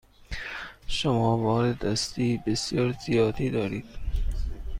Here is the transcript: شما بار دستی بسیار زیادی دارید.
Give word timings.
شما 0.87 1.37
بار 1.37 1.73
دستی 1.73 2.41
بسیار 2.47 2.91
زیادی 3.05 3.49
دارید. 3.49 3.85